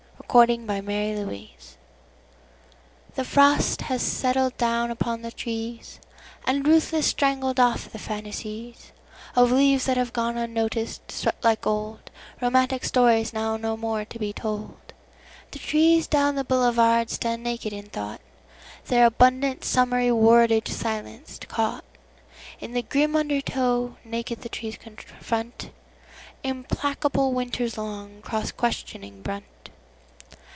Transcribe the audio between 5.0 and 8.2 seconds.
the treesAnd ruthlessly strangled off the